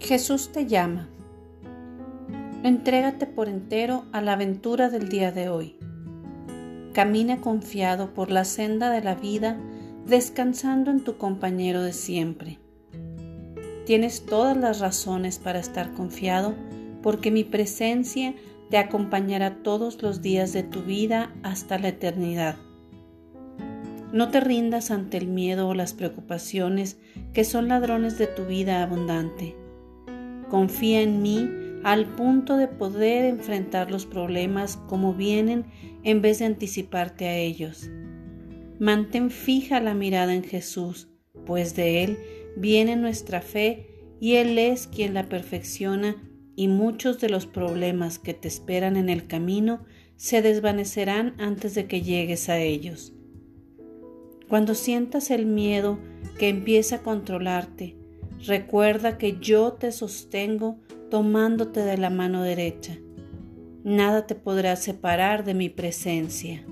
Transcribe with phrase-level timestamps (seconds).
[0.00, 1.08] Jesús te llama.
[2.62, 5.76] Entrégate por entero a la aventura del día de hoy.
[6.94, 9.58] Camina confiado por la senda de la vida,
[10.06, 12.58] descansando en tu compañero de siempre.
[13.86, 16.54] Tienes todas las razones para estar confiado,
[17.02, 18.34] porque mi presencia
[18.70, 22.56] te acompañará todos los días de tu vida hasta la eternidad.
[24.12, 26.98] No te rindas ante el miedo o las preocupaciones
[27.32, 29.56] que son ladrones de tu vida abundante
[30.48, 31.48] Confía en mí
[31.84, 35.66] al punto de poder enfrentar los problemas como vienen
[36.02, 37.90] en vez de anticiparte a ellos.
[38.78, 41.08] Mantén fija la mirada en Jesús,
[41.46, 42.18] pues de Él
[42.56, 43.86] viene nuestra fe
[44.20, 46.16] y Él es quien la perfecciona
[46.56, 49.84] y muchos de los problemas que te esperan en el camino
[50.16, 53.12] se desvanecerán antes de que llegues a ellos.
[54.48, 55.98] Cuando sientas el miedo
[56.38, 57.96] que empieza a controlarte,
[58.46, 60.78] Recuerda que yo te sostengo
[61.10, 62.98] tomándote de la mano derecha.
[63.84, 66.64] Nada te podrá separar de mi presencia.